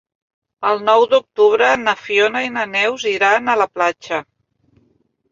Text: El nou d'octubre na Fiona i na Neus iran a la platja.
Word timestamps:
El 0.67 0.79
nou 0.85 1.03
d'octubre 1.09 1.67
na 1.81 1.93
Fiona 2.05 2.41
i 2.45 2.49
na 2.55 2.63
Neus 2.69 3.05
iran 3.11 3.53
a 3.53 3.55
la 3.63 3.67
platja. 3.75 4.19